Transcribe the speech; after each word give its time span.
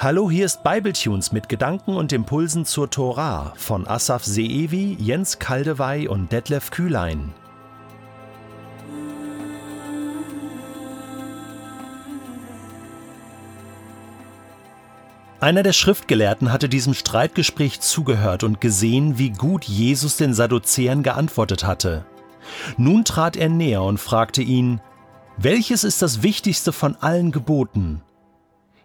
Hallo, 0.00 0.30
hier 0.30 0.46
ist 0.46 0.62
Bibletunes 0.62 1.32
mit 1.32 1.48
Gedanken 1.48 1.96
und 1.96 2.12
Impulsen 2.12 2.64
zur 2.64 2.88
Tora 2.88 3.52
von 3.56 3.84
Asaf 3.88 4.24
Seevi, 4.24 4.96
Jens 5.00 5.40
Kaldewey 5.40 6.06
und 6.06 6.30
Detlef 6.30 6.70
Kühlein. 6.70 7.34
Einer 15.40 15.64
der 15.64 15.72
Schriftgelehrten 15.72 16.52
hatte 16.52 16.68
diesem 16.68 16.94
Streitgespräch 16.94 17.80
zugehört 17.80 18.44
und 18.44 18.60
gesehen, 18.60 19.18
wie 19.18 19.30
gut 19.30 19.64
Jesus 19.64 20.16
den 20.16 20.32
Sadduzäern 20.32 21.02
geantwortet 21.02 21.64
hatte. 21.64 22.06
Nun 22.76 23.04
trat 23.04 23.36
er 23.36 23.48
näher 23.48 23.82
und 23.82 23.98
fragte 23.98 24.42
ihn, 24.42 24.80
Welches 25.38 25.82
ist 25.82 26.02
das 26.02 26.22
wichtigste 26.22 26.72
von 26.72 26.94
allen 26.94 27.32
Geboten? 27.32 28.02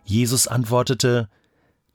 Jesus 0.03 0.48
antwortete, 0.48 1.30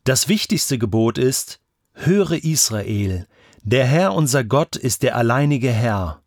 Das 0.04 0.28
wichtigste 0.28 0.78
Gebot 0.78 1.18
ist, 1.18 1.60
Höre 1.92 2.44
Israel, 2.44 3.26
der 3.62 3.84
Herr 3.84 4.14
unser 4.14 4.44
Gott 4.44 4.76
ist 4.76 5.02
der 5.02 5.16
alleinige 5.16 5.70
Herr. 5.70 6.22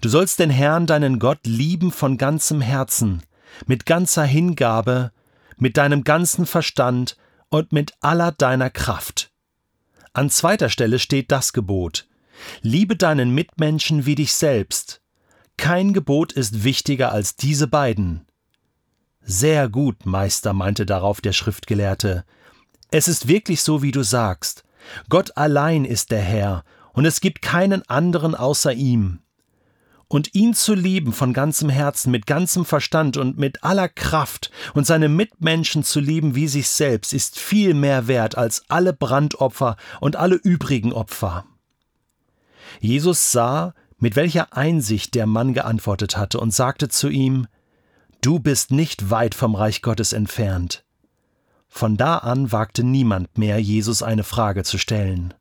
Du 0.00 0.08
sollst 0.08 0.38
den 0.38 0.50
Herrn 0.50 0.86
deinen 0.86 1.18
Gott 1.18 1.40
lieben 1.44 1.92
von 1.92 2.16
ganzem 2.16 2.60
Herzen, 2.60 3.22
mit 3.66 3.84
ganzer 3.84 4.24
Hingabe, 4.24 5.12
mit 5.58 5.76
deinem 5.76 6.02
ganzen 6.02 6.46
Verstand 6.46 7.16
und 7.50 7.72
mit 7.72 7.92
aller 8.00 8.32
deiner 8.32 8.70
Kraft. 8.70 9.30
An 10.14 10.30
zweiter 10.30 10.70
Stelle 10.70 10.98
steht 10.98 11.30
das 11.30 11.52
Gebot. 11.52 12.06
Liebe 12.62 12.96
deinen 12.96 13.34
Mitmenschen 13.34 14.06
wie 14.06 14.14
dich 14.14 14.32
selbst. 14.32 15.02
Kein 15.56 15.92
Gebot 15.92 16.32
ist 16.32 16.64
wichtiger 16.64 17.12
als 17.12 17.36
diese 17.36 17.66
beiden. 17.68 18.26
Sehr 19.24 19.68
gut, 19.68 20.04
Meister, 20.04 20.52
meinte 20.52 20.84
darauf 20.84 21.20
der 21.20 21.32
Schriftgelehrte. 21.32 22.24
Es 22.90 23.08
ist 23.08 23.28
wirklich 23.28 23.62
so, 23.62 23.82
wie 23.82 23.92
du 23.92 24.02
sagst. 24.02 24.64
Gott 25.08 25.36
allein 25.36 25.84
ist 25.84 26.10
der 26.10 26.20
Herr, 26.20 26.64
und 26.92 27.04
es 27.04 27.20
gibt 27.20 27.40
keinen 27.40 27.88
anderen 27.88 28.34
außer 28.34 28.72
ihm. 28.72 29.20
Und 30.08 30.34
ihn 30.34 30.52
zu 30.52 30.74
lieben 30.74 31.14
von 31.14 31.32
ganzem 31.32 31.70
Herzen, 31.70 32.10
mit 32.10 32.26
ganzem 32.26 32.66
Verstand 32.66 33.16
und 33.16 33.38
mit 33.38 33.64
aller 33.64 33.88
Kraft 33.88 34.50
und 34.74 34.86
seine 34.86 35.08
Mitmenschen 35.08 35.84
zu 35.84 36.00
lieben 36.00 36.34
wie 36.34 36.48
sich 36.48 36.68
selbst, 36.68 37.14
ist 37.14 37.38
viel 37.38 37.72
mehr 37.72 38.08
wert 38.08 38.36
als 38.36 38.64
alle 38.68 38.92
Brandopfer 38.92 39.76
und 40.00 40.16
alle 40.16 40.34
übrigen 40.34 40.92
Opfer. 40.92 41.46
Jesus 42.80 43.32
sah, 43.32 43.72
mit 43.98 44.16
welcher 44.16 44.54
Einsicht 44.54 45.14
der 45.14 45.26
Mann 45.26 45.54
geantwortet 45.54 46.18
hatte 46.18 46.40
und 46.40 46.52
sagte 46.52 46.88
zu 46.88 47.08
ihm, 47.08 47.46
Du 48.22 48.38
bist 48.38 48.70
nicht 48.70 49.10
weit 49.10 49.34
vom 49.34 49.56
Reich 49.56 49.82
Gottes 49.82 50.12
entfernt. 50.12 50.84
Von 51.66 51.96
da 51.96 52.18
an 52.18 52.52
wagte 52.52 52.84
niemand 52.84 53.36
mehr, 53.36 53.58
Jesus 53.58 54.00
eine 54.00 54.22
Frage 54.22 54.62
zu 54.62 54.78
stellen. 54.78 55.34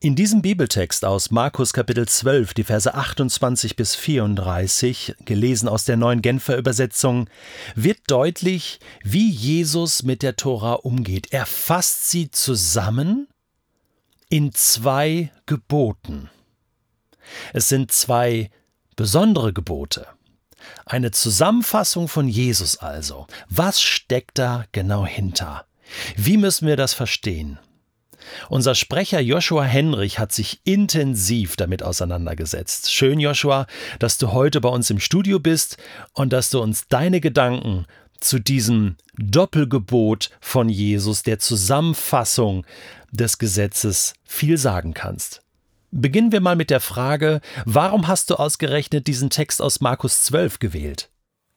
In 0.00 0.14
diesem 0.14 0.42
Bibeltext 0.42 1.06
aus 1.06 1.30
Markus 1.30 1.72
Kapitel 1.72 2.06
12, 2.06 2.52
die 2.52 2.64
Verse 2.64 2.92
28 2.92 3.76
bis 3.76 3.94
34, 3.94 5.14
gelesen 5.24 5.70
aus 5.70 5.86
der 5.86 5.96
neuen 5.96 6.20
Genfer 6.20 6.58
Übersetzung, 6.58 7.30
wird 7.74 8.00
deutlich, 8.08 8.78
wie 9.02 9.30
Jesus 9.30 10.02
mit 10.02 10.22
der 10.22 10.36
Tora 10.36 10.74
umgeht. 10.74 11.28
Er 11.30 11.46
fasst 11.46 12.10
sie 12.10 12.30
zusammen 12.30 13.26
in 14.28 14.52
zwei 14.52 15.32
Geboten. 15.46 16.28
Es 17.54 17.70
sind 17.70 17.90
zwei 17.90 18.50
besondere 18.96 19.54
Gebote. 19.54 20.06
Eine 20.84 21.10
Zusammenfassung 21.10 22.08
von 22.08 22.28
Jesus 22.28 22.78
also. 22.78 23.26
Was 23.48 23.80
steckt 23.80 24.38
da 24.38 24.64
genau 24.72 25.06
hinter? 25.06 25.66
Wie 26.16 26.36
müssen 26.36 26.66
wir 26.66 26.76
das 26.76 26.94
verstehen? 26.94 27.58
Unser 28.48 28.74
Sprecher 28.74 29.20
Joshua 29.20 29.64
Henrich 29.64 30.18
hat 30.18 30.32
sich 30.32 30.60
intensiv 30.64 31.56
damit 31.56 31.82
auseinandergesetzt. 31.82 32.92
Schön, 32.92 33.20
Joshua, 33.20 33.66
dass 33.98 34.18
du 34.18 34.32
heute 34.32 34.60
bei 34.60 34.68
uns 34.68 34.90
im 34.90 35.00
Studio 35.00 35.38
bist 35.38 35.78
und 36.12 36.32
dass 36.32 36.50
du 36.50 36.60
uns 36.60 36.88
deine 36.88 37.20
Gedanken 37.20 37.86
zu 38.20 38.38
diesem 38.38 38.96
Doppelgebot 39.16 40.30
von 40.40 40.68
Jesus, 40.68 41.22
der 41.22 41.38
Zusammenfassung 41.38 42.66
des 43.12 43.38
Gesetzes, 43.38 44.14
viel 44.24 44.58
sagen 44.58 44.94
kannst. 44.94 45.42
Beginnen 45.90 46.32
wir 46.32 46.40
mal 46.40 46.56
mit 46.56 46.68
der 46.68 46.80
Frage, 46.80 47.40
warum 47.64 48.08
hast 48.08 48.28
du 48.28 48.34
ausgerechnet 48.34 49.06
diesen 49.06 49.30
Text 49.30 49.62
aus 49.62 49.80
Markus 49.80 50.22
12 50.24 50.58
gewählt? 50.58 51.10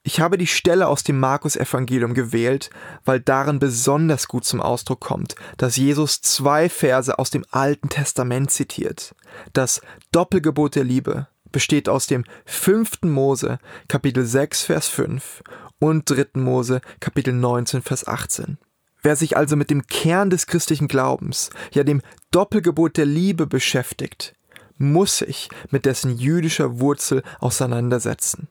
Ich 0.04 0.20
habe 0.20 0.38
die 0.38 0.46
Stelle 0.46 0.88
aus 0.88 1.04
dem 1.04 1.20
Markus-Evangelium 1.20 2.14
gewählt, 2.14 2.70
weil 3.04 3.20
darin 3.20 3.58
besonders 3.58 4.26
gut 4.28 4.44
zum 4.44 4.62
Ausdruck 4.62 5.00
kommt, 5.00 5.36
dass 5.58 5.76
Jesus 5.76 6.22
zwei 6.22 6.70
Verse 6.70 7.18
aus 7.18 7.30
dem 7.30 7.44
Alten 7.50 7.90
Testament 7.90 8.50
zitiert. 8.50 9.14
Das 9.52 9.82
Doppelgebot 10.12 10.76
der 10.76 10.84
Liebe 10.84 11.28
besteht 11.52 11.90
aus 11.90 12.06
dem 12.06 12.24
5. 12.46 13.02
Mose, 13.02 13.58
Kapitel 13.86 14.24
6, 14.24 14.62
Vers 14.62 14.88
5 14.88 15.42
und 15.78 16.08
3. 16.08 16.40
Mose, 16.40 16.80
Kapitel 17.00 17.34
19, 17.34 17.82
Vers 17.82 18.08
18. 18.08 18.56
Wer 19.02 19.16
sich 19.16 19.36
also 19.36 19.56
mit 19.56 19.70
dem 19.70 19.86
Kern 19.86 20.30
des 20.30 20.46
christlichen 20.46 20.88
Glaubens, 20.88 21.50
ja 21.72 21.82
dem 21.82 22.02
Doppelgebot 22.30 22.96
der 22.96 23.06
Liebe 23.06 23.46
beschäftigt, 23.46 24.34
muss 24.78 25.18
sich 25.18 25.48
mit 25.70 25.86
dessen 25.86 26.16
jüdischer 26.16 26.78
Wurzel 26.78 27.22
auseinandersetzen. 27.40 28.48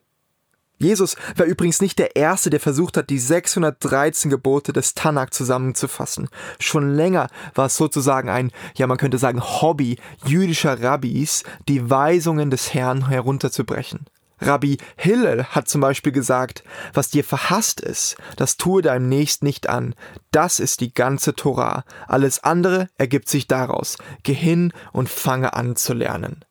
Jesus 0.78 1.16
war 1.36 1.46
übrigens 1.46 1.80
nicht 1.80 1.98
der 1.98 2.16
Erste, 2.16 2.50
der 2.50 2.58
versucht 2.58 2.96
hat, 2.96 3.08
die 3.08 3.20
613 3.20 4.30
Gebote 4.30 4.72
des 4.72 4.94
Tanakh 4.94 5.30
zusammenzufassen. 5.30 6.28
Schon 6.58 6.94
länger 6.94 7.28
war 7.54 7.66
es 7.66 7.76
sozusagen 7.76 8.28
ein, 8.28 8.50
ja 8.74 8.88
man 8.88 8.98
könnte 8.98 9.18
sagen, 9.18 9.40
Hobby 9.40 9.98
jüdischer 10.26 10.82
Rabbis, 10.82 11.44
die 11.68 11.88
Weisungen 11.88 12.50
des 12.50 12.74
Herrn 12.74 13.08
herunterzubrechen. 13.08 14.06
Rabbi 14.42 14.78
Hillel 14.96 15.44
hat 15.44 15.68
zum 15.68 15.80
Beispiel 15.80 16.12
gesagt, 16.12 16.64
was 16.92 17.10
dir 17.10 17.24
verhasst 17.24 17.80
ist, 17.80 18.16
das 18.36 18.56
tue 18.56 18.82
deinem 18.82 19.08
Nächsten 19.08 19.46
nicht 19.46 19.68
an. 19.68 19.94
Das 20.30 20.60
ist 20.60 20.80
die 20.80 20.92
ganze 20.92 21.34
Torah. 21.34 21.84
Alles 22.08 22.42
andere 22.42 22.88
ergibt 22.98 23.28
sich 23.28 23.46
daraus. 23.46 23.98
Geh 24.22 24.34
hin 24.34 24.72
und 24.92 25.08
fange 25.08 25.54
an 25.54 25.76
zu 25.76 25.94
lernen. 25.94 26.44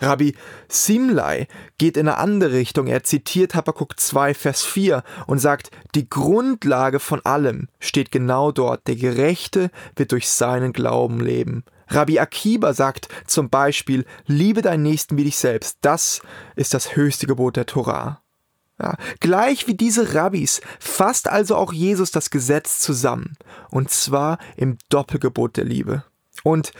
Rabbi 0.00 0.34
Simlai 0.68 1.48
geht 1.76 1.96
in 1.96 2.08
eine 2.08 2.18
andere 2.18 2.52
Richtung. 2.52 2.86
Er 2.86 3.02
zitiert 3.02 3.54
Habakkuk 3.54 3.98
2, 3.98 4.34
Vers 4.34 4.64
4 4.64 5.02
und 5.26 5.38
sagt, 5.38 5.70
die 5.94 6.08
Grundlage 6.08 7.00
von 7.00 7.24
allem 7.24 7.68
steht 7.80 8.12
genau 8.12 8.52
dort. 8.52 8.86
Der 8.86 8.94
Gerechte 8.96 9.70
wird 9.96 10.12
durch 10.12 10.28
seinen 10.28 10.72
Glauben 10.72 11.20
leben. 11.20 11.64
Rabbi 11.88 12.18
Akiba 12.18 12.74
sagt 12.74 13.08
zum 13.26 13.50
Beispiel, 13.50 14.04
liebe 14.26 14.62
deinen 14.62 14.82
Nächsten 14.82 15.16
wie 15.16 15.24
dich 15.24 15.38
selbst. 15.38 15.78
Das 15.80 16.20
ist 16.56 16.74
das 16.74 16.96
höchste 16.96 17.26
Gebot 17.26 17.56
der 17.56 17.66
Torah. 17.66 18.22
Ja, 18.80 18.96
gleich 19.18 19.66
wie 19.66 19.74
diese 19.74 20.14
Rabbis 20.14 20.60
fasst 20.78 21.28
also 21.28 21.56
auch 21.56 21.72
Jesus 21.72 22.12
das 22.12 22.30
Gesetz 22.30 22.78
zusammen. 22.78 23.36
Und 23.70 23.90
zwar 23.90 24.38
im 24.56 24.78
Doppelgebot 24.88 25.56
der 25.56 25.64
Liebe. 25.64 26.04
Und 26.44 26.72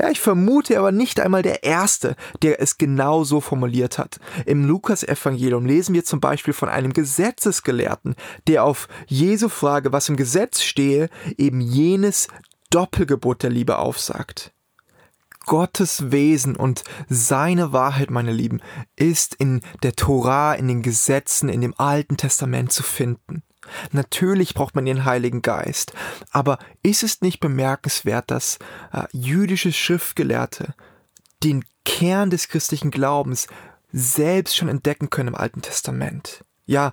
ja, 0.00 0.10
ich 0.10 0.20
vermute 0.20 0.78
aber 0.78 0.92
nicht 0.92 1.18
einmal 1.18 1.42
der 1.42 1.64
Erste, 1.64 2.14
der 2.42 2.60
es 2.60 2.78
genau 2.78 3.24
so 3.24 3.40
formuliert 3.40 3.98
hat. 3.98 4.20
Im 4.46 4.64
Lukas-Evangelium 4.64 5.66
lesen 5.66 5.92
wir 5.92 6.04
zum 6.04 6.20
Beispiel 6.20 6.54
von 6.54 6.68
einem 6.68 6.92
Gesetzesgelehrten, 6.92 8.14
der 8.46 8.62
auf 8.62 8.86
Jesu 9.06 9.48
Frage, 9.48 9.90
was 9.90 10.08
im 10.08 10.16
Gesetz 10.16 10.62
stehe, 10.62 11.08
eben 11.36 11.60
jenes 11.60 12.28
Doppelgebot 12.70 13.42
der 13.42 13.50
Liebe 13.50 13.78
aufsagt. 13.78 14.52
Gottes 15.46 16.10
Wesen 16.10 16.56
und 16.56 16.84
seine 17.08 17.72
Wahrheit, 17.72 18.10
meine 18.10 18.32
Lieben, 18.32 18.60
ist 18.96 19.34
in 19.34 19.62
der 19.82 19.94
Torah, 19.94 20.54
in 20.54 20.68
den 20.68 20.82
Gesetzen, 20.82 21.48
in 21.48 21.62
dem 21.62 21.74
Alten 21.78 22.18
Testament 22.18 22.70
zu 22.70 22.82
finden. 22.82 23.42
Natürlich 23.92 24.54
braucht 24.54 24.74
man 24.74 24.84
den 24.84 25.04
Heiligen 25.04 25.42
Geist, 25.42 25.92
aber 26.30 26.58
ist 26.82 27.02
es 27.02 27.22
nicht 27.22 27.40
bemerkenswert, 27.40 28.30
dass 28.30 28.58
äh, 28.92 29.04
jüdische 29.12 29.72
Schriftgelehrte 29.72 30.74
den 31.42 31.64
Kern 31.84 32.30
des 32.30 32.48
christlichen 32.48 32.90
Glaubens 32.90 33.46
selbst 33.90 34.56
schon 34.56 34.68
entdecken 34.68 35.10
können 35.10 35.28
im 35.28 35.34
Alten 35.34 35.62
Testament? 35.62 36.44
Ja, 36.66 36.92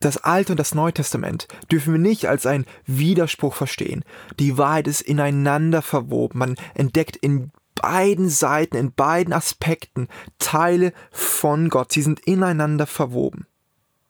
das 0.00 0.16
Alte 0.16 0.54
und 0.54 0.58
das 0.58 0.74
Neue 0.74 0.94
Testament 0.94 1.46
dürfen 1.70 1.92
wir 1.92 2.00
nicht 2.00 2.26
als 2.26 2.46
ein 2.46 2.64
Widerspruch 2.86 3.54
verstehen. 3.54 4.02
Die 4.38 4.56
Wahrheit 4.56 4.88
ist 4.88 5.02
ineinander 5.02 5.82
verwoben. 5.82 6.38
Man 6.38 6.56
entdeckt 6.74 7.16
in 7.16 7.52
beiden 7.74 8.28
Seiten, 8.28 8.76
in 8.76 8.92
beiden 8.92 9.32
Aspekten 9.32 10.08
Teile 10.38 10.92
von 11.10 11.68
Gott. 11.68 11.92
Sie 11.92 12.02
sind 12.02 12.20
ineinander 12.20 12.86
verwoben. 12.86 13.46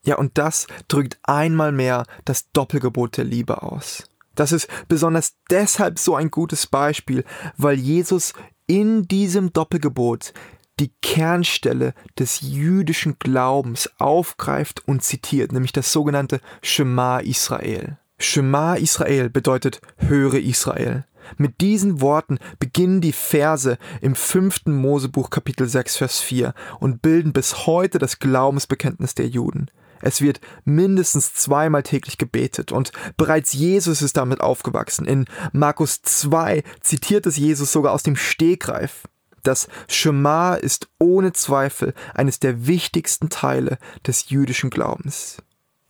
Ja, 0.02 0.16
und 0.16 0.38
das 0.38 0.66
drückt 0.88 1.18
einmal 1.24 1.72
mehr 1.72 2.04
das 2.24 2.50
Doppelgebot 2.52 3.16
der 3.16 3.24
Liebe 3.24 3.62
aus. 3.62 4.04
Das 4.34 4.52
ist 4.52 4.68
besonders 4.88 5.34
deshalb 5.50 5.98
so 5.98 6.14
ein 6.14 6.30
gutes 6.30 6.66
Beispiel, 6.66 7.24
weil 7.56 7.78
Jesus 7.78 8.32
in 8.66 9.08
diesem 9.08 9.52
Doppelgebot 9.52 10.32
die 10.78 10.92
Kernstelle 11.02 11.94
des 12.18 12.40
jüdischen 12.40 13.18
Glaubens 13.18 13.90
aufgreift 13.98 14.82
und 14.86 15.02
zitiert, 15.02 15.52
nämlich 15.52 15.72
das 15.72 15.92
sogenannte 15.92 16.40
Shema 16.62 17.18
Israel. 17.18 17.98
Shema 18.18 18.74
Israel 18.74 19.30
bedeutet 19.30 19.80
höre 19.96 20.34
Israel. 20.34 21.04
Mit 21.36 21.60
diesen 21.60 22.00
Worten 22.00 22.38
beginnen 22.58 23.00
die 23.00 23.12
Verse 23.12 23.78
im 24.00 24.14
fünften 24.14 24.74
Mosebuch 24.74 25.30
Kapitel 25.30 25.68
6 25.68 25.96
Vers 25.96 26.20
4 26.20 26.54
und 26.80 27.02
bilden 27.02 27.32
bis 27.32 27.66
heute 27.66 27.98
das 27.98 28.18
Glaubensbekenntnis 28.18 29.14
der 29.14 29.28
Juden. 29.28 29.70
Es 30.02 30.20
wird 30.22 30.40
mindestens 30.64 31.34
zweimal 31.34 31.82
täglich 31.82 32.16
gebetet 32.16 32.72
und 32.72 32.92
bereits 33.16 33.52
Jesus 33.52 34.02
ist 34.02 34.16
damit 34.16 34.40
aufgewachsen. 34.40 35.06
In 35.06 35.26
Markus 35.52 36.02
2 36.02 36.62
zitiert 36.80 37.26
es 37.26 37.36
Jesus 37.36 37.70
sogar 37.70 37.92
aus 37.92 38.02
dem 38.02 38.16
Stegreif. 38.16 39.04
Das 39.42 39.68
Schema 39.88 40.54
ist 40.54 40.88
ohne 40.98 41.32
Zweifel 41.32 41.94
eines 42.14 42.40
der 42.40 42.66
wichtigsten 42.66 43.28
Teile 43.28 43.78
des 44.06 44.30
jüdischen 44.30 44.70
Glaubens. 44.70 45.38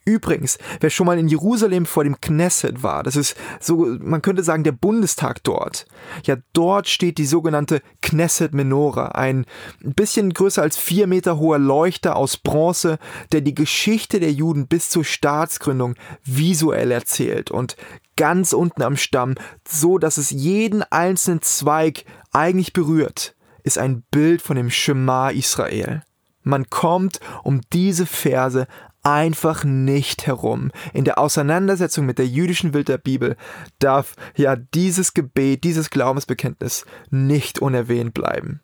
Übrigens, 0.06 0.58
wer 0.80 0.88
schon 0.88 1.06
mal 1.06 1.18
in 1.18 1.28
Jerusalem 1.28 1.84
vor 1.84 2.04
dem 2.04 2.20
Knesset 2.20 2.82
war, 2.82 3.02
das 3.02 3.16
ist 3.16 3.36
so, 3.60 3.96
man 4.00 4.22
könnte 4.22 4.42
sagen, 4.42 4.64
der 4.64 4.72
Bundestag 4.72 5.44
dort. 5.44 5.86
Ja, 6.24 6.36
dort 6.54 6.88
steht 6.88 7.18
die 7.18 7.26
sogenannte 7.26 7.82
Knesset 8.00 8.54
Menora, 8.54 9.08
ein 9.08 9.44
bisschen 9.80 10.32
größer 10.32 10.62
als 10.62 10.78
vier 10.78 11.06
Meter 11.06 11.38
hoher 11.38 11.58
Leuchter 11.58 12.16
aus 12.16 12.38
Bronze, 12.38 12.98
der 13.30 13.42
die 13.42 13.54
Geschichte 13.54 14.20
der 14.20 14.32
Juden 14.32 14.68
bis 14.68 14.88
zur 14.88 15.04
Staatsgründung 15.04 15.94
visuell 16.24 16.90
erzählt 16.90 17.50
und 17.50 17.76
ganz 18.16 18.54
unten 18.54 18.82
am 18.82 18.96
Stamm, 18.96 19.34
so 19.68 19.98
dass 19.98 20.16
es 20.16 20.30
jeden 20.30 20.82
einzelnen 20.82 21.42
Zweig 21.42 22.04
eigentlich 22.32 22.72
berührt, 22.72 23.36
ist 23.62 23.78
ein 23.78 24.02
Bild 24.10 24.42
von 24.42 24.56
dem 24.56 24.70
Shema 24.70 25.30
Israel. 25.30 26.02
Man 26.42 26.70
kommt 26.70 27.20
um 27.42 27.60
diese 27.72 28.06
Verse 28.06 28.66
einfach 29.02 29.64
nicht 29.64 30.26
herum. 30.26 30.70
In 30.92 31.04
der 31.04 31.18
Auseinandersetzung 31.18 32.06
mit 32.06 32.18
der 32.18 32.26
jüdischen 32.26 32.74
Welt 32.74 32.88
der 32.88 32.98
Bibel 32.98 33.36
darf 33.78 34.14
ja 34.36 34.56
dieses 34.56 35.14
Gebet, 35.14 35.64
dieses 35.64 35.90
Glaubensbekenntnis 35.90 36.84
nicht 37.10 37.58
unerwähnt 37.58 38.14
bleiben. 38.14 38.60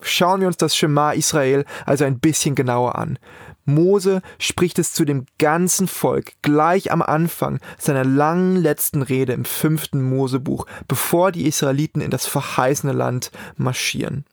Schauen 0.00 0.40
wir 0.40 0.48
uns 0.48 0.58
das 0.58 0.76
Schema 0.76 1.12
Israel 1.12 1.64
also 1.86 2.04
ein 2.04 2.20
bisschen 2.20 2.54
genauer 2.54 2.96
an. 2.96 3.18
Mose 3.64 4.22
spricht 4.38 4.78
es 4.78 4.92
zu 4.92 5.04
dem 5.04 5.26
ganzen 5.38 5.88
Volk 5.88 6.32
gleich 6.42 6.92
am 6.92 7.02
Anfang 7.02 7.60
seiner 7.78 8.04
langen 8.04 8.56
letzten 8.56 9.02
Rede 9.02 9.32
im 9.32 9.44
fünften 9.44 10.02
Mosebuch, 10.02 10.66
bevor 10.88 11.32
die 11.32 11.46
Israeliten 11.46 12.00
in 12.00 12.10
das 12.10 12.26
verheißene 12.26 12.92
Land 12.92 13.30
marschieren. 13.56 14.24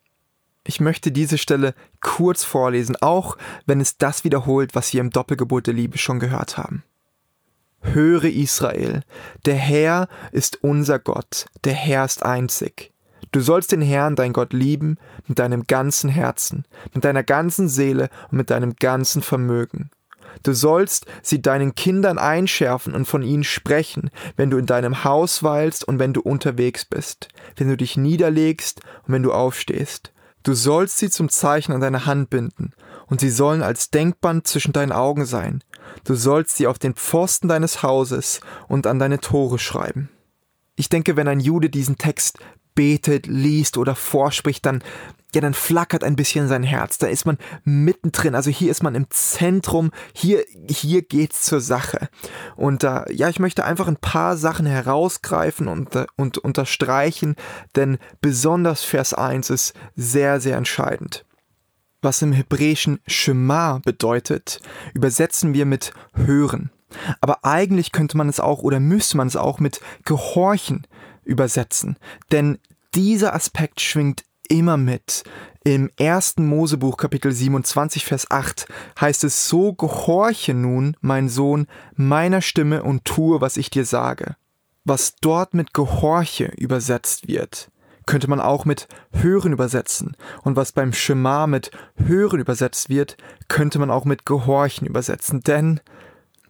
Ich 0.63 0.79
möchte 0.79 1.11
diese 1.11 1.37
Stelle 1.37 1.73
kurz 2.01 2.43
vorlesen, 2.43 2.95
auch 3.01 3.37
wenn 3.65 3.81
es 3.81 3.97
das 3.97 4.23
wiederholt, 4.23 4.75
was 4.75 4.93
wir 4.93 5.01
im 5.01 5.09
Doppelgebot 5.09 5.67
der 5.67 5.73
Liebe 5.73 5.97
schon 5.97 6.19
gehört 6.19 6.57
haben. 6.57 6.83
Höre 7.81 8.25
Israel, 8.25 9.01
der 9.45 9.55
Herr 9.55 10.07
ist 10.31 10.63
unser 10.63 10.99
Gott, 10.99 11.47
der 11.63 11.73
Herr 11.73 12.05
ist 12.05 12.23
einzig. 12.23 12.90
Du 13.31 13.39
sollst 13.39 13.71
den 13.71 13.81
Herrn, 13.81 14.15
dein 14.15 14.33
Gott, 14.33 14.53
lieben 14.53 14.97
mit 15.27 15.39
deinem 15.39 15.65
ganzen 15.67 16.09
Herzen, 16.09 16.65
mit 16.93 17.05
deiner 17.05 17.23
ganzen 17.23 17.69
Seele 17.69 18.09
und 18.31 18.37
mit 18.37 18.49
deinem 18.49 18.75
ganzen 18.75 19.21
Vermögen. 19.21 19.89
Du 20.43 20.53
sollst 20.53 21.05
sie 21.21 21.41
deinen 21.41 21.75
Kindern 21.75 22.17
einschärfen 22.17 22.95
und 22.95 23.05
von 23.05 23.21
ihnen 23.21 23.43
sprechen, 23.43 24.09
wenn 24.37 24.49
du 24.49 24.57
in 24.57 24.65
deinem 24.65 25.03
Haus 25.03 25.43
weilst 25.43 25.87
und 25.87 25.99
wenn 25.99 26.13
du 26.13 26.21
unterwegs 26.21 26.85
bist, 26.85 27.27
wenn 27.57 27.67
du 27.67 27.77
dich 27.77 27.97
niederlegst 27.97 28.81
und 29.05 29.13
wenn 29.13 29.23
du 29.23 29.33
aufstehst. 29.33 30.11
Du 30.43 30.53
sollst 30.53 30.97
sie 30.97 31.09
zum 31.09 31.29
Zeichen 31.29 31.71
an 31.73 31.81
deine 31.81 32.05
Hand 32.05 32.29
binden, 32.31 32.73
und 33.07 33.19
sie 33.19 33.29
sollen 33.29 33.61
als 33.61 33.91
Denkband 33.91 34.47
zwischen 34.47 34.73
deinen 34.73 34.91
Augen 34.91 35.25
sein. 35.25 35.63
Du 36.05 36.15
sollst 36.15 36.57
sie 36.57 36.65
auf 36.65 36.79
den 36.79 36.95
Pfosten 36.95 37.47
deines 37.47 37.83
Hauses 37.83 38.39
und 38.67 38.87
an 38.87 38.97
deine 38.97 39.19
Tore 39.19 39.59
schreiben. 39.59 40.09
Ich 40.75 40.89
denke, 40.89 41.15
wenn 41.15 41.27
ein 41.27 41.41
Jude 41.41 41.69
diesen 41.69 41.97
Text 41.97 42.39
betet, 42.75 43.27
liest 43.27 43.77
oder 43.77 43.95
vorspricht, 43.95 44.65
dann 44.65 44.83
ja, 45.33 45.41
dann 45.41 45.53
flackert 45.53 46.03
ein 46.03 46.15
bisschen 46.15 46.47
sein 46.47 46.63
Herz. 46.63 46.97
Da 46.97 47.07
ist 47.07 47.25
man 47.25 47.37
mittendrin. 47.63 48.35
Also 48.35 48.51
hier 48.51 48.69
ist 48.69 48.83
man 48.83 48.95
im 48.95 49.09
Zentrum. 49.09 49.91
Hier, 50.13 50.43
hier 50.69 51.03
geht's 51.03 51.43
zur 51.43 51.61
Sache. 51.61 52.09
Und 52.55 52.83
äh, 52.83 53.11
ja, 53.13 53.29
ich 53.29 53.39
möchte 53.39 53.63
einfach 53.63 53.87
ein 53.87 53.97
paar 53.97 54.35
Sachen 54.35 54.65
herausgreifen 54.65 55.67
und, 55.67 55.95
äh, 55.95 56.05
und 56.17 56.37
unterstreichen, 56.37 57.35
denn 57.75 57.97
besonders 58.19 58.83
Vers 58.83 59.13
1 59.13 59.49
ist 59.49 59.73
sehr, 59.95 60.41
sehr 60.41 60.57
entscheidend. 60.57 61.25
Was 62.01 62.21
im 62.21 62.33
Hebräischen 62.33 62.99
Shema 63.07 63.79
bedeutet, 63.85 64.59
übersetzen 64.93 65.53
wir 65.53 65.65
mit 65.65 65.93
hören. 66.13 66.71
Aber 67.21 67.45
eigentlich 67.45 67.93
könnte 67.93 68.17
man 68.17 68.27
es 68.27 68.41
auch 68.41 68.63
oder 68.63 68.81
müsste 68.81 69.15
man 69.15 69.27
es 69.27 69.37
auch 69.37 69.59
mit 69.59 69.79
gehorchen 70.03 70.87
übersetzen. 71.23 71.97
Denn 72.31 72.59
dieser 72.93 73.33
Aspekt 73.33 73.81
schwingt 73.81 74.23
immer 74.49 74.77
mit. 74.77 75.23
Im 75.63 75.89
ersten 75.97 76.45
Mosebuch 76.45 76.97
Kapitel 76.97 77.31
27 77.31 78.05
Vers 78.05 78.29
8 78.29 78.67
heißt 78.99 79.23
es, 79.23 79.47
so 79.47 79.73
gehorche 79.73 80.53
nun, 80.53 80.97
mein 81.01 81.29
Sohn, 81.29 81.67
meiner 81.95 82.41
Stimme 82.41 82.83
und 82.83 83.05
tue, 83.05 83.41
was 83.41 83.57
ich 83.57 83.69
dir 83.69 83.85
sage. 83.85 84.35
Was 84.83 85.15
dort 85.21 85.53
mit 85.53 85.73
gehorche 85.73 86.45
übersetzt 86.57 87.27
wird, 87.27 87.69
könnte 88.07 88.27
man 88.27 88.41
auch 88.41 88.65
mit 88.65 88.87
hören 89.13 89.53
übersetzen. 89.53 90.17
Und 90.43 90.55
was 90.55 90.71
beim 90.71 90.91
Schema 90.91 91.47
mit 91.47 91.71
hören 91.95 92.39
übersetzt 92.39 92.89
wird, 92.89 93.15
könnte 93.47 93.77
man 93.77 93.91
auch 93.91 94.05
mit 94.05 94.25
gehorchen 94.25 94.87
übersetzen. 94.87 95.41
Denn 95.41 95.79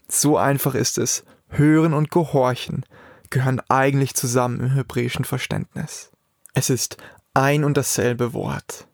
so 0.07 0.37
einfach 0.37 0.73
ist 0.73 0.97
es. 0.97 1.25
Hören 1.49 1.93
und 1.93 2.11
gehorchen 2.11 2.85
gehören 3.31 3.61
eigentlich 3.69 4.13
zusammen 4.13 4.59
im 4.59 4.71
hebräischen 4.71 5.25
Verständnis. 5.25 6.11
Es 6.53 6.69
ist 6.69 6.97
ein 7.33 7.63
und 7.63 7.77
dasselbe 7.77 8.33
Wort. 8.33 8.87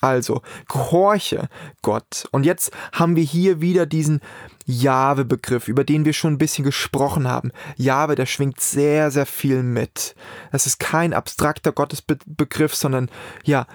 Also, 0.00 0.42
gehorche 0.68 1.48
Gott. 1.80 2.26
Und 2.32 2.44
jetzt 2.44 2.72
haben 2.92 3.14
wir 3.14 3.22
hier 3.22 3.60
wieder 3.60 3.86
diesen 3.86 4.20
Jahwe-Begriff, 4.66 5.68
über 5.68 5.84
den 5.84 6.04
wir 6.04 6.12
schon 6.12 6.34
ein 6.34 6.38
bisschen 6.38 6.64
gesprochen 6.64 7.28
haben. 7.28 7.52
Jahwe, 7.76 8.16
der 8.16 8.26
schwingt 8.26 8.60
sehr, 8.60 9.12
sehr 9.12 9.26
viel 9.26 9.62
mit. 9.62 10.16
Das 10.50 10.66
ist 10.66 10.80
kein 10.80 11.12
abstrakter 11.12 11.70
Gottesbegriff, 11.70 12.74
sondern 12.74 13.10
ja, 13.44 13.68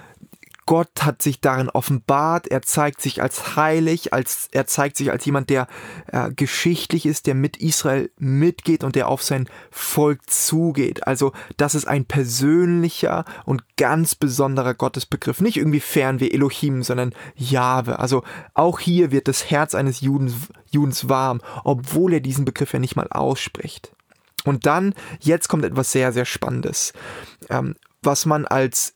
Gott 0.68 1.02
hat 1.02 1.22
sich 1.22 1.40
darin 1.40 1.70
offenbart, 1.70 2.46
er 2.46 2.60
zeigt 2.60 3.00
sich 3.00 3.22
als 3.22 3.56
heilig, 3.56 4.12
als 4.12 4.50
er 4.52 4.66
zeigt 4.66 4.98
sich 4.98 5.10
als 5.10 5.24
jemand, 5.24 5.48
der 5.48 5.66
äh, 6.08 6.30
geschichtlich 6.30 7.06
ist, 7.06 7.26
der 7.26 7.34
mit 7.34 7.56
Israel 7.56 8.10
mitgeht 8.18 8.84
und 8.84 8.94
der 8.94 9.08
auf 9.08 9.22
sein 9.22 9.48
Volk 9.70 10.28
zugeht. 10.28 11.06
Also 11.06 11.32
das 11.56 11.74
ist 11.74 11.88
ein 11.88 12.04
persönlicher 12.04 13.24
und 13.46 13.62
ganz 13.78 14.14
besonderer 14.14 14.74
Gottesbegriff. 14.74 15.40
Nicht 15.40 15.56
irgendwie 15.56 15.80
fern 15.80 16.20
wie 16.20 16.32
Elohim, 16.32 16.82
sondern 16.82 17.14
Jahwe. 17.34 17.98
Also 17.98 18.22
auch 18.52 18.78
hier 18.78 19.10
wird 19.10 19.26
das 19.26 19.50
Herz 19.50 19.74
eines 19.74 20.02
Judens, 20.02 20.34
Judens 20.70 21.08
warm, 21.08 21.40
obwohl 21.64 22.12
er 22.12 22.20
diesen 22.20 22.44
Begriff 22.44 22.74
ja 22.74 22.78
nicht 22.78 22.94
mal 22.94 23.08
ausspricht. 23.08 23.96
Und 24.44 24.66
dann, 24.66 24.94
jetzt 25.18 25.48
kommt 25.48 25.64
etwas 25.64 25.92
sehr, 25.92 26.12
sehr 26.12 26.26
Spannendes. 26.26 26.92
Ähm, 27.48 27.74
was 28.02 28.26
man 28.26 28.46
als 28.46 28.94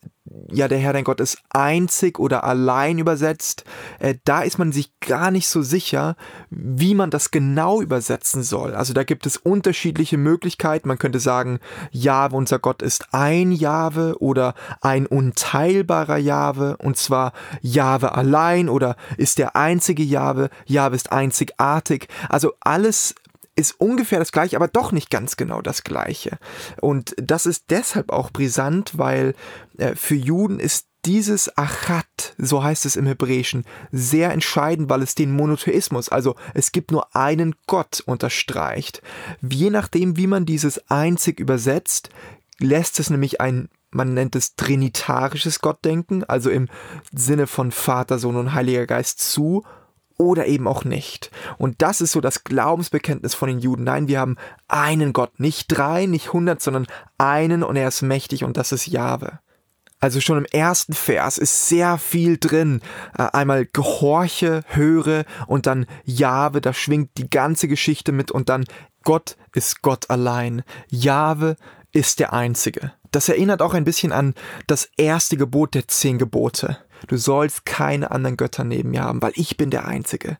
ja, 0.51 0.67
der 0.67 0.79
Herr 0.79 0.93
dein 0.93 1.03
Gott 1.03 1.19
ist 1.19 1.37
einzig 1.49 2.19
oder 2.19 2.43
allein 2.43 2.97
übersetzt, 2.97 3.65
äh, 3.99 4.15
da 4.25 4.41
ist 4.41 4.57
man 4.57 4.71
sich 4.71 4.99
gar 4.99 5.31
nicht 5.31 5.47
so 5.47 5.61
sicher, 5.61 6.15
wie 6.49 6.95
man 6.95 7.09
das 7.09 7.31
genau 7.31 7.81
übersetzen 7.81 8.43
soll. 8.43 8.73
Also 8.73 8.93
da 8.93 9.03
gibt 9.03 9.25
es 9.25 9.37
unterschiedliche 9.37 10.17
Möglichkeiten. 10.17 10.87
Man 10.87 10.97
könnte 10.97 11.19
sagen, 11.19 11.59
Jahwe, 11.91 12.35
unser 12.35 12.59
Gott 12.59 12.81
ist 12.81 13.07
ein 13.11 13.51
Jahwe 13.51 14.15
oder 14.19 14.55
ein 14.81 15.05
unteilbarer 15.05 16.17
Jahwe 16.17 16.77
und 16.77 16.97
zwar 16.97 17.33
Jahwe 17.61 18.15
allein 18.15 18.69
oder 18.69 18.95
ist 19.17 19.37
der 19.37 19.55
einzige 19.55 20.03
Jahwe, 20.03 20.49
Jahwe 20.65 20.95
ist 20.95 21.11
einzigartig. 21.11 22.07
Also 22.29 22.53
alles 22.61 23.15
ist 23.55 23.79
ungefähr 23.79 24.19
das 24.19 24.31
gleiche, 24.31 24.55
aber 24.55 24.67
doch 24.67 24.91
nicht 24.91 25.09
ganz 25.09 25.37
genau 25.37 25.61
das 25.61 25.83
gleiche. 25.83 26.37
Und 26.81 27.13
das 27.17 27.45
ist 27.45 27.65
deshalb 27.69 28.11
auch 28.11 28.31
brisant, 28.31 28.97
weil 28.97 29.35
äh, 29.77 29.95
für 29.95 30.15
Juden 30.15 30.59
ist 30.59 30.87
dieses 31.05 31.57
Achat, 31.57 32.33
so 32.37 32.63
heißt 32.63 32.85
es 32.85 32.95
im 32.95 33.05
Hebräischen, 33.05 33.65
sehr 33.91 34.31
entscheidend, 34.31 34.89
weil 34.89 35.01
es 35.01 35.15
den 35.15 35.35
Monotheismus, 35.35 36.09
also 36.09 36.35
es 36.53 36.71
gibt 36.71 36.91
nur 36.91 37.13
einen 37.15 37.55
Gott, 37.67 38.01
unterstreicht. 38.05 39.01
Je 39.41 39.69
nachdem, 39.69 40.15
wie 40.15 40.27
man 40.27 40.45
dieses 40.45 40.89
einzig 40.89 41.39
übersetzt, 41.39 42.09
lässt 42.59 42.99
es 42.99 43.09
nämlich 43.09 43.41
ein 43.41 43.69
man 43.95 44.15
nennt 44.15 44.35
es 44.35 44.55
trinitarisches 44.55 45.59
Gottdenken, 45.59 46.23
also 46.23 46.49
im 46.49 46.67
Sinne 47.11 47.45
von 47.45 47.71
Vater, 47.71 48.17
Sohn 48.17 48.37
und 48.37 48.53
Heiliger 48.53 48.87
Geist 48.87 49.19
zu 49.19 49.63
oder 50.23 50.47
eben 50.47 50.67
auch 50.67 50.85
nicht. 50.85 51.31
Und 51.57 51.81
das 51.81 52.01
ist 52.01 52.11
so 52.11 52.21
das 52.21 52.43
Glaubensbekenntnis 52.43 53.33
von 53.33 53.49
den 53.49 53.59
Juden. 53.59 53.83
Nein, 53.83 54.07
wir 54.07 54.19
haben 54.19 54.37
einen 54.67 55.13
Gott, 55.13 55.39
nicht 55.39 55.67
drei, 55.67 56.05
nicht 56.05 56.33
hundert, 56.33 56.61
sondern 56.61 56.87
einen 57.17 57.63
und 57.63 57.75
er 57.75 57.87
ist 57.87 58.01
mächtig 58.01 58.43
und 58.43 58.57
das 58.57 58.71
ist 58.71 58.87
Jahwe. 58.87 59.39
Also 59.99 60.19
schon 60.19 60.37
im 60.37 60.45
ersten 60.45 60.91
Vers 60.93 61.37
ist 61.37 61.69
sehr 61.69 61.97
viel 61.97 62.37
drin. 62.37 62.81
Äh, 63.17 63.29
einmal 63.31 63.65
gehorche, 63.65 64.63
höre 64.67 65.23
und 65.47 65.65
dann 65.65 65.85
Jahwe, 66.03 66.59
da 66.59 66.73
schwingt 66.73 67.11
die 67.17 67.29
ganze 67.29 67.69
Geschichte 67.69 68.11
mit 68.11 68.29
und 68.29 68.49
dann 68.49 68.65
Gott 69.03 69.37
ist 69.53 69.81
Gott 69.81 70.09
allein. 70.09 70.63
Jahwe 70.89 71.55
ist 71.93 72.19
der 72.19 72.33
Einzige. 72.33 72.91
Das 73.11 73.29
erinnert 73.29 73.61
auch 73.61 73.73
ein 73.73 73.85
bisschen 73.85 74.11
an 74.11 74.33
das 74.67 74.89
erste 74.97 75.37
Gebot 75.37 75.73
der 75.73 75.87
zehn 75.87 76.17
Gebote. 76.17 76.77
Du 77.07 77.17
sollst 77.17 77.65
keine 77.65 78.11
anderen 78.11 78.37
Götter 78.37 78.63
neben 78.63 78.91
mir 78.91 79.03
haben, 79.03 79.21
weil 79.21 79.33
ich 79.35 79.57
bin 79.57 79.69
der 79.69 79.85
Einzige. 79.85 80.37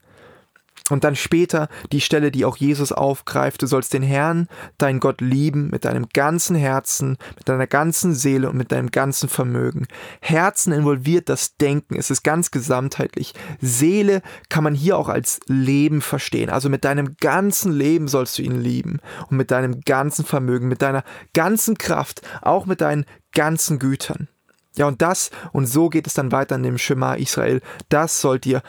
Und 0.90 1.06
dann 1.06 1.16
später 1.16 1.70
die 1.94 2.02
Stelle, 2.02 2.30
die 2.30 2.44
auch 2.44 2.58
Jesus 2.58 2.92
aufgreift, 2.92 3.62
du 3.62 3.68
sollst 3.68 3.94
den 3.94 4.04
Herrn, 4.04 4.50
dein 4.78 5.00
Gott 5.00 5.22
lieben 5.22 5.70
mit 5.70 5.86
deinem 5.86 6.08
ganzen 6.12 6.58
Herzen, 6.58 7.18
mit 7.38 7.48
deiner 7.48 7.68
ganzen 7.68 8.14
Seele 8.14 8.50
und 8.50 8.58
mit 8.58 8.74
deinem 8.74 8.92
ganzen 8.92 9.30
Vermögen. 9.30 9.88
Herzen 10.20 10.74
involviert 10.74 11.30
das 11.30 11.56
Denken, 11.56 11.96
es 11.96 12.12
ist 12.12 12.24
ganz 12.24 12.52
gesamtheitlich. 12.52 13.34
Seele 13.62 14.22
kann 14.50 14.66
man 14.66 14.76
hier 14.76 14.98
auch 14.98 15.08
als 15.08 15.40
Leben 15.48 16.02
verstehen. 16.02 16.50
Also 16.50 16.68
mit 16.68 16.84
deinem 16.84 17.16
ganzen 17.16 17.72
Leben 17.72 18.10
sollst 18.10 18.38
du 18.38 18.42
ihn 18.42 18.60
lieben 18.60 19.00
und 19.30 19.38
mit 19.38 19.52
deinem 19.52 19.82
ganzen 19.82 20.26
Vermögen, 20.26 20.68
mit 20.68 20.82
deiner 20.82 21.06
ganzen 21.34 21.78
Kraft, 21.78 22.22
auch 22.42 22.66
mit 22.66 22.82
deinen 22.82 23.06
ganzen 23.32 23.80
Gütern. 23.80 24.28
Ja, 24.76 24.88
und 24.88 25.02
das, 25.02 25.30
und 25.52 25.68
so 25.68 25.90
geht 25.90 26.08
es 26.08 26.14
dann 26.14 26.32
weiter 26.32 26.56
in 26.56 26.64
dem 26.64 26.78
Schema 26.78 27.14
Israel, 27.16 27.62
das 27.90 28.22
sollt 28.22 28.46
ihr 28.46 28.64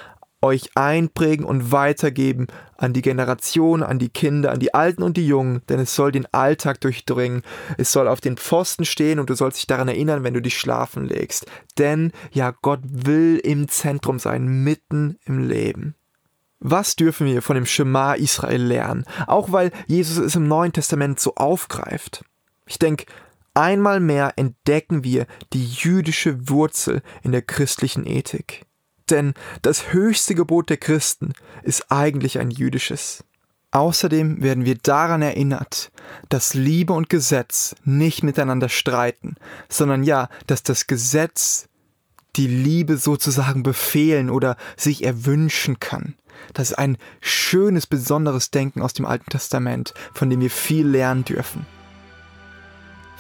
euch 0.45 0.71
einprägen 0.75 1.47
und 1.47 1.73
weitergeben 1.73 2.49
an 2.77 2.93
die 2.93 3.03
Generation, 3.03 3.83
an 3.83 3.99
die 3.99 4.11
Kinder, 4.11 4.53
an 4.53 4.61
die 4.61 4.75
Alten 4.75 5.03
und 5.03 5.17
die 5.17 5.27
Jungen, 5.27 5.63
denn 5.69 5.81
es 5.81 5.95
soll 5.95 6.13
den 6.13 6.27
Alltag 6.33 6.81
durchdringen, 6.83 7.43
es 7.79 7.91
soll 7.91 8.07
auf 8.07 8.21
den 8.21 8.37
Pfosten 8.37 8.85
stehen 8.85 9.19
und 9.19 9.31
du 9.31 9.35
sollst 9.35 9.59
dich 9.59 9.67
daran 9.67 9.89
erinnern, 9.89 10.23
wenn 10.23 10.35
du 10.35 10.43
dich 10.43 10.59
schlafen 10.59 11.07
legst. 11.07 11.47
Denn 11.79 12.13
ja, 12.31 12.53
Gott 12.61 12.81
will 12.85 13.41
im 13.43 13.69
Zentrum 13.69 14.19
sein, 14.19 14.47
mitten 14.47 15.19
im 15.25 15.49
Leben. 15.49 15.95
Was 16.61 16.95
dürfen 16.97 17.27
wir 17.27 17.43
von 17.43 17.57
dem 17.57 17.67
Schema 17.67 18.15
Israel 18.15 18.63
lernen? 18.63 19.05
Auch 19.27 19.51
weil 19.51 19.71
Jesus 19.87 20.19
es 20.19 20.37
im 20.37 20.47
Neuen 20.47 20.73
Testament 20.73 21.21
so 21.21 21.35
aufgreift. 21.37 22.25
Ich 22.67 22.79
denke, 22.79 23.07
einmal 23.55 24.01
mehr 24.01 24.35
entdecken 24.37 25.05
wir 25.05 25.27
die 25.53 25.65
jüdische 25.65 26.49
Wurzel 26.49 27.03
in 27.23 27.33
der 27.33 27.43
christlichen 27.43 28.07
Ethik. 28.07 28.67
Denn 29.11 29.35
das 29.63 29.93
höchste 29.93 30.35
Gebot 30.35 30.71
der 30.71 30.77
Christen 30.77 31.33
ist 31.63 31.91
eigentlich 31.91 32.39
ein 32.39 32.51
jüdisches. 32.51 33.25
Außerdem 33.71 34.41
werden 34.41 34.65
wir 34.65 34.77
daran 34.77 35.21
erinnert, 35.21 35.91
dass 36.29 36.55
Liebe 36.55 36.93
und 36.93 37.11
Gesetz 37.11 37.75
nicht 37.85 38.23
miteinander 38.23 38.69
streiten, 38.69 39.35
sondern 39.69 40.05
ja, 40.05 40.29
dass 40.47 40.63
das 40.63 40.87
Gesetz 40.87 41.69
die 42.37 42.47
Liebe 42.47 42.97
sozusagen 42.97 43.63
befehlen 43.63 44.31
oder 44.31 44.57
sich 44.77 45.05
erwünschen 45.05 45.81
kann. 45.81 46.15
Das 46.53 46.71
ist 46.71 46.79
ein 46.79 46.99
schönes, 47.21 47.87
besonderes 47.87 48.51
Denken 48.51 48.81
aus 48.81 48.93
dem 48.93 49.07
Alten 49.07 49.31
Testament, 49.31 49.93
von 50.13 50.31
dem 50.31 50.41
wir 50.41 50.51
viel 50.51 50.87
lernen 50.87 51.25
dürfen. 51.25 51.67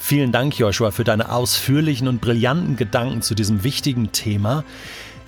Vielen 0.06 0.32
Dank, 0.32 0.58
Joshua, 0.58 0.90
für 0.90 1.02
deine 1.02 1.32
ausführlichen 1.32 2.08
und 2.08 2.20
brillanten 2.20 2.76
Gedanken 2.76 3.22
zu 3.22 3.34
diesem 3.34 3.64
wichtigen 3.64 4.12
Thema. 4.12 4.62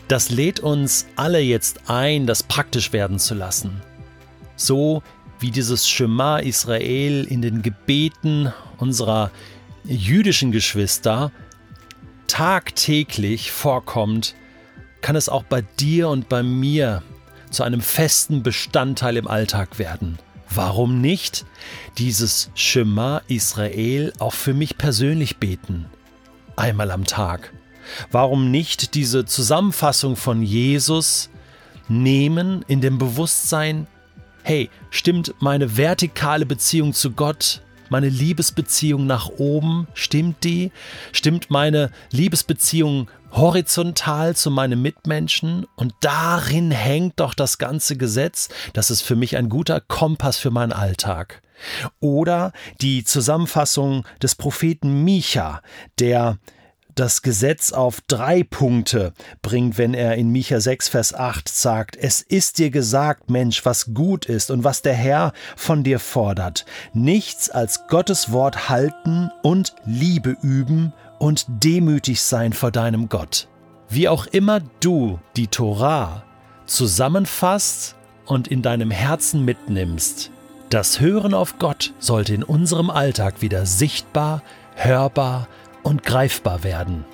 Das 0.06 0.28
lädt 0.28 0.60
uns 0.60 1.06
alle 1.16 1.40
jetzt 1.40 1.88
ein, 1.88 2.26
das 2.26 2.42
praktisch 2.42 2.92
werden 2.92 3.18
zu 3.18 3.34
lassen. 3.34 3.80
So 4.54 5.02
wie 5.40 5.50
dieses 5.50 5.88
Schema 5.88 6.40
Israel 6.40 7.24
in 7.24 7.40
den 7.40 7.62
Gebeten 7.62 8.52
unserer 8.76 9.30
jüdischen 9.84 10.52
Geschwister 10.52 11.32
tagtäglich 12.26 13.52
vorkommt, 13.52 14.34
kann 15.00 15.16
es 15.16 15.30
auch 15.30 15.44
bei 15.44 15.62
dir 15.80 16.10
und 16.10 16.28
bei 16.28 16.42
mir 16.42 17.02
zu 17.48 17.62
einem 17.62 17.80
festen 17.80 18.42
Bestandteil 18.42 19.16
im 19.16 19.26
Alltag 19.26 19.78
werden. 19.78 20.18
Warum 20.50 21.00
nicht 21.00 21.44
dieses 21.98 22.50
Schema 22.54 23.22
Israel 23.28 24.12
auch 24.18 24.34
für 24.34 24.54
mich 24.54 24.78
persönlich 24.78 25.38
beten? 25.38 25.86
Einmal 26.56 26.90
am 26.90 27.04
Tag. 27.04 27.52
Warum 28.10 28.50
nicht 28.50 28.94
diese 28.94 29.24
Zusammenfassung 29.24 30.16
von 30.16 30.42
Jesus 30.42 31.30
nehmen 31.88 32.64
in 32.68 32.80
dem 32.80 32.98
Bewusstsein, 32.98 33.86
hey, 34.42 34.70
stimmt 34.90 35.34
meine 35.40 35.76
vertikale 35.76 36.46
Beziehung 36.46 36.92
zu 36.92 37.12
Gott, 37.12 37.62
meine 37.88 38.08
Liebesbeziehung 38.08 39.06
nach 39.06 39.28
oben, 39.28 39.86
stimmt 39.94 40.42
die? 40.44 40.72
Stimmt 41.12 41.50
meine 41.50 41.90
Liebesbeziehung 42.10 43.08
horizontal 43.36 44.34
zu 44.34 44.50
meinen 44.50 44.80
Mitmenschen? 44.82 45.66
Und 45.76 45.94
darin 46.00 46.70
hängt 46.70 47.20
doch 47.20 47.34
das 47.34 47.58
ganze 47.58 47.96
Gesetz. 47.96 48.48
Das 48.72 48.90
ist 48.90 49.02
für 49.02 49.16
mich 49.16 49.36
ein 49.36 49.48
guter 49.48 49.80
Kompass 49.80 50.38
für 50.38 50.50
meinen 50.50 50.72
Alltag. 50.72 51.42
Oder 52.00 52.52
die 52.80 53.04
Zusammenfassung 53.04 54.06
des 54.22 54.34
Propheten 54.34 55.04
Micha, 55.04 55.62
der 55.98 56.38
das 56.96 57.20
Gesetz 57.20 57.72
auf 57.72 58.00
drei 58.08 58.42
Punkte 58.42 59.12
bringt, 59.42 59.76
wenn 59.76 59.92
er 59.92 60.16
in 60.16 60.30
Micha 60.30 60.60
6, 60.60 60.88
Vers 60.88 61.14
8 61.14 61.46
sagt, 61.48 61.94
es 61.94 62.22
ist 62.22 62.58
dir 62.58 62.70
gesagt, 62.70 63.28
Mensch, 63.30 63.64
was 63.66 63.92
gut 63.92 64.24
ist 64.24 64.50
und 64.50 64.64
was 64.64 64.80
der 64.80 64.94
Herr 64.94 65.32
von 65.56 65.84
dir 65.84 65.98
fordert. 65.98 66.64
Nichts 66.94 67.50
als 67.50 67.86
Gottes 67.88 68.32
Wort 68.32 68.70
halten 68.70 69.30
und 69.42 69.74
Liebe 69.84 70.36
üben 70.42 70.94
und 71.18 71.44
demütig 71.48 72.22
sein 72.22 72.52
vor 72.52 72.70
deinem 72.70 73.08
Gott. 73.08 73.48
Wie 73.88 74.08
auch 74.08 74.26
immer 74.26 74.60
du 74.80 75.18
die 75.36 75.46
Torah 75.46 76.24
zusammenfasst 76.66 77.94
und 78.26 78.48
in 78.48 78.62
deinem 78.62 78.90
Herzen 78.90 79.44
mitnimmst, 79.44 80.30
das 80.70 80.98
Hören 81.00 81.32
auf 81.32 81.58
Gott 81.58 81.94
sollte 82.00 82.34
in 82.34 82.42
unserem 82.42 82.90
Alltag 82.90 83.40
wieder 83.40 83.66
sichtbar, 83.66 84.42
hörbar 84.74 85.46
und 85.84 86.02
greifbar 86.02 86.64
werden. 86.64 87.04